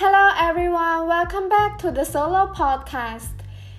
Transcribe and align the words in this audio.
Hello, 0.00 0.30
everyone. 0.38 1.08
Welcome 1.08 1.48
back 1.48 1.76
to 1.78 1.90
the 1.90 2.04
solo 2.04 2.54
podcast. 2.54 3.34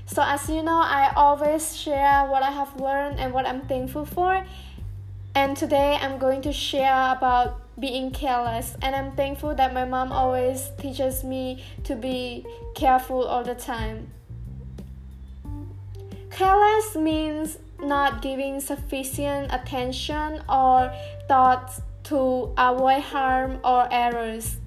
So, 0.05 0.21
as 0.21 0.49
you 0.49 0.61
know, 0.61 0.81
I 0.81 1.13
always 1.15 1.77
share 1.77 2.25
what 2.25 2.43
I 2.43 2.51
have 2.51 2.75
learned 2.75 3.21
and 3.21 3.33
what 3.33 3.47
I'm 3.47 3.61
thankful 3.61 4.03
for. 4.03 4.45
And 5.33 5.55
today 5.55 5.97
I'm 6.01 6.17
going 6.17 6.41
to 6.41 6.51
share 6.51 7.13
about 7.15 7.61
being 7.79 8.11
careless. 8.11 8.75
And 8.81 8.97
I'm 8.97 9.13
thankful 9.13 9.55
that 9.55 9.73
my 9.73 9.85
mom 9.85 10.11
always 10.11 10.71
teaches 10.77 11.23
me 11.23 11.63
to 11.85 11.95
be 11.95 12.45
careful 12.75 13.23
all 13.23 13.45
the 13.45 13.55
time. 13.55 14.11
Careless 16.31 16.97
means 16.97 17.59
not 17.79 18.21
giving 18.21 18.59
sufficient 18.59 19.53
attention 19.53 20.43
or 20.49 20.93
thought 21.29 21.71
to 22.11 22.53
avoid 22.57 23.03
harm 23.03 23.61
or 23.63 23.87
errors. 23.89 24.57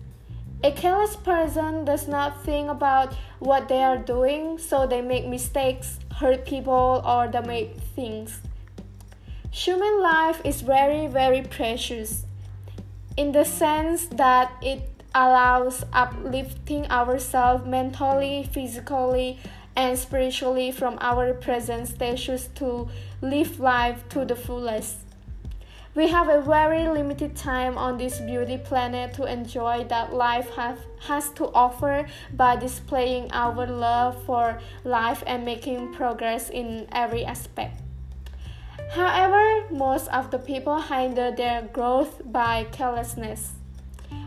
A 0.65 0.71
careless 0.71 1.17
person 1.17 1.85
does 1.85 2.07
not 2.07 2.45
think 2.45 2.69
about 2.69 3.15
what 3.41 3.69
they 3.69 3.83
are 3.83 3.99
doing, 3.99 4.59
so 4.59 4.87
they 4.87 5.03
make 5.03 5.27
mistakes, 5.27 5.99
hurt 6.19 6.47
people, 6.47 7.03
or 7.05 7.27
damage 7.27 7.75
things. 7.97 8.41
Human 9.51 10.01
life 10.01 10.41
is 10.45 10.61
very, 10.61 11.09
very 11.09 11.43
precious 11.43 12.25
in 13.17 13.33
the 13.33 13.45
sense 13.45 14.07
that 14.07 14.53
it 14.63 14.89
allows 15.15 15.85
uplifting 15.93 16.87
ourselves 16.91 17.67
mentally, 17.67 18.49
physically, 18.53 19.41
and 19.75 19.99
spiritually 19.99 20.71
from 20.71 20.97
our 21.01 21.35
present 21.35 21.89
status 21.89 22.49
to 22.55 22.89
live 23.21 23.59
life 23.59 24.09
to 24.11 24.25
the 24.25 24.37
fullest. 24.37 25.12
We 25.95 26.09
have 26.09 26.31
a 26.31 26.41
very 26.41 26.89
limited 26.89 27.37
time 27.37 27.77
on 27.77 27.99
this 27.99 28.19
beauty 28.19 28.57
planet 28.57 29.13
to 29.15 29.25
enjoy 29.25 29.85
that 29.91 30.15
life 30.15 30.49
have, 30.57 30.79
has 31.01 31.29
to 31.33 31.53
offer 31.53 32.07
by 32.33 32.57
displaying 32.57 33.31
our 33.33 33.67
love 33.67 34.17
for 34.25 34.59
life 34.85 35.23
and 35.27 35.45
making 35.45 35.93
progress 35.93 36.49
in 36.49 36.89
every 36.93 37.27
aspect. 37.27 37.83
However, 38.93 39.69
most 39.71 40.09
of 40.09 40.31
the 40.31 40.39
people 40.39 40.81
hinder 40.81 41.31
their 41.31 41.61
growth 41.61 42.23
by 42.25 42.65
carelessness. 42.73 43.53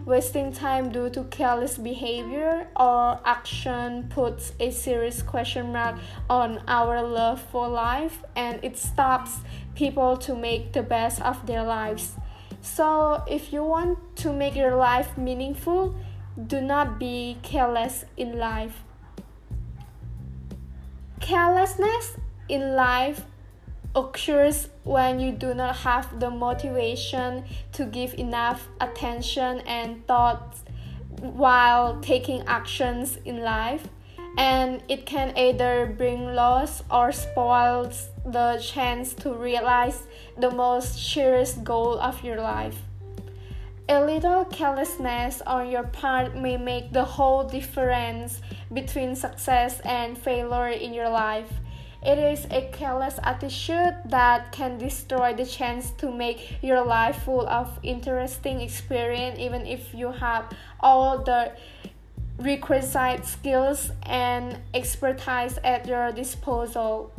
Wasting 0.06 0.54
time 0.54 0.92
due 0.92 1.10
to 1.10 1.24
careless 1.26 1.78
behavior 1.78 2.68
or 2.76 3.20
action 3.26 4.08
puts 4.10 4.54
a 4.60 4.70
serious 4.70 5.22
question 5.24 5.72
mark 5.72 5.96
on 6.30 6.62
our 6.68 7.02
love 7.02 7.42
for 7.42 7.68
life 7.68 8.24
and 8.36 8.64
it 8.64 8.78
stops 8.78 9.40
people 9.76 10.16
to 10.18 10.36
make 10.36 10.74
the 10.74 10.84
best 10.84 11.22
of 11.22 11.46
their 11.48 11.64
lives. 11.64 12.14
So, 12.62 13.24
if 13.28 13.54
you 13.54 13.64
want 13.64 14.00
to 14.18 14.34
make 14.34 14.56
your 14.56 14.76
life 14.76 15.18
meaningful, 15.18 15.96
do 16.48 16.62
not 16.62 17.00
be 17.00 17.38
careless 17.44 18.06
in 18.18 18.38
life. 18.38 18.84
Carelessness 21.20 22.18
in 22.50 22.76
life 22.76 23.26
occurs 23.96 24.70
when 24.84 25.20
you 25.20 25.32
do 25.32 25.54
not 25.54 25.76
have 25.78 26.20
the 26.20 26.30
motivation 26.30 27.44
to 27.72 27.86
give 27.86 28.14
enough 28.16 28.68
attention 28.82 29.62
and 29.62 30.06
thought 30.06 30.58
while 31.20 32.00
taking 32.02 32.44
actions 32.48 33.18
in 33.26 33.42
life 33.42 33.88
and 34.38 34.84
it 34.90 35.06
can 35.06 35.38
either 35.38 35.94
bring 35.98 36.36
loss 36.36 36.84
or 36.92 37.12
spoils 37.12 38.10
the 38.26 38.62
chance 38.62 39.14
to 39.14 39.34
realize 39.34 40.04
the 40.38 40.52
most 40.52 41.00
cherished 41.00 41.64
goal 41.64 41.98
of 42.00 42.22
your 42.24 42.42
life. 42.42 42.78
A 43.88 44.04
little 44.04 44.46
carelessness 44.46 45.42
on 45.46 45.70
your 45.70 45.84
part 45.84 46.36
may 46.36 46.58
make 46.58 46.92
the 46.92 47.06
whole 47.06 47.44
difference 47.44 48.42
between 48.74 49.16
success 49.16 49.80
and 49.82 50.18
failure 50.18 50.70
in 50.70 50.94
your 50.94 51.10
life. 51.10 51.52
It 52.06 52.20
is 52.20 52.46
a 52.52 52.70
careless 52.72 53.18
attitude 53.24 53.96
that 54.06 54.52
can 54.52 54.78
destroy 54.78 55.34
the 55.34 55.46
chance 55.46 55.90
to 55.98 56.12
make 56.12 56.62
your 56.62 56.86
life 56.86 57.24
full 57.24 57.48
of 57.50 57.80
interesting 57.82 58.62
experience 58.62 59.40
even 59.40 59.66
if 59.66 59.92
you 59.92 60.12
have 60.12 60.46
all 60.80 61.24
the 61.24 61.54
requisite 62.38 63.26
skills 63.26 63.92
and 64.04 64.60
expertise 64.76 65.58
at 65.64 65.88
your 65.88 66.12
disposal. 66.12 67.12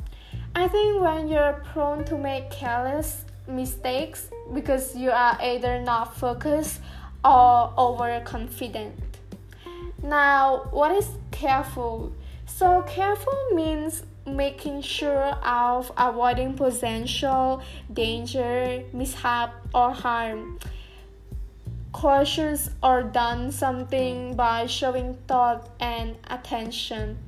I 0.54 0.68
think 0.68 1.02
when 1.02 1.26
you're 1.26 1.64
prone 1.72 2.04
to 2.04 2.16
make 2.16 2.50
careless 2.50 3.24
mistakes 3.48 4.30
because 4.54 4.94
you 4.94 5.10
are 5.10 5.36
either 5.42 5.80
not 5.80 6.16
focused 6.16 6.80
or 7.24 7.72
overconfident. 7.76 8.94
Now, 10.00 10.68
what 10.70 10.92
is 10.92 11.08
careful? 11.32 12.12
So, 12.46 12.82
careful 12.82 13.36
means 13.52 14.04
making 14.26 14.82
sure 14.82 15.34
of 15.44 15.90
avoiding 15.96 16.54
potential 16.54 17.62
danger, 17.92 18.82
mishap, 18.92 19.54
or 19.74 19.92
harm. 19.92 20.58
Cautious 21.92 22.70
or 22.82 23.02
done 23.02 23.50
something 23.50 24.36
by 24.36 24.66
showing 24.66 25.14
thought 25.26 25.70
and 25.80 26.16
attention. 26.28 27.18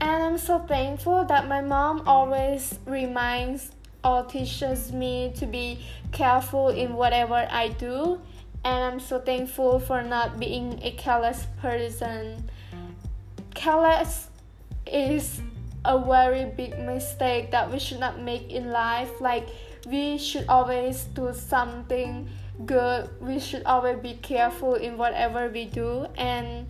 And 0.00 0.24
I'm 0.24 0.38
so 0.38 0.58
thankful 0.58 1.24
that 1.26 1.46
my 1.46 1.60
mom 1.60 2.02
always 2.06 2.78
reminds 2.86 3.70
or 4.02 4.24
teaches 4.24 4.92
me 4.92 5.32
to 5.36 5.46
be 5.46 5.78
careful 6.10 6.70
in 6.70 6.94
whatever 6.94 7.46
I 7.48 7.68
do. 7.68 8.20
And 8.64 8.84
I'm 8.84 9.00
so 9.00 9.20
thankful 9.20 9.78
for 9.78 10.02
not 10.02 10.40
being 10.40 10.80
a 10.82 10.90
careless 10.92 11.46
person. 11.60 12.50
Careless 13.54 14.28
is 14.86 15.40
a 15.84 15.98
very 15.98 16.44
big 16.44 16.78
mistake 16.78 17.50
that 17.50 17.70
we 17.70 17.78
should 17.78 18.00
not 18.00 18.20
make 18.20 18.50
in 18.50 18.70
life 18.70 19.20
like 19.20 19.48
we 19.86 20.16
should 20.18 20.46
always 20.48 21.04
do 21.14 21.32
something 21.34 22.28
good 22.66 23.08
we 23.20 23.40
should 23.40 23.64
always 23.64 23.98
be 23.98 24.14
careful 24.22 24.74
in 24.74 24.96
whatever 24.96 25.48
we 25.48 25.64
do 25.64 26.06
and 26.16 26.66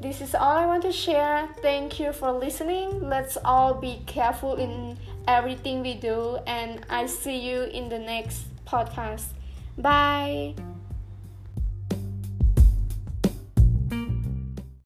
this 0.00 0.20
is 0.20 0.34
all 0.34 0.56
I 0.56 0.64
want 0.64 0.82
to 0.82 0.92
share. 0.92 1.48
Thank 1.60 1.98
you 1.98 2.12
for 2.12 2.30
listening. 2.30 3.08
Let's 3.08 3.36
all 3.44 3.74
be 3.74 4.00
careful 4.06 4.54
in 4.54 4.96
everything 5.26 5.82
we 5.82 5.94
do, 5.94 6.38
and 6.46 6.86
I 6.88 7.06
see 7.06 7.36
you 7.36 7.62
in 7.62 7.88
the 7.88 7.98
next 7.98 8.46
podcast. 8.64 9.34
Bye. 9.76 10.54